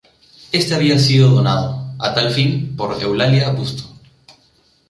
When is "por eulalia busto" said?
2.75-3.83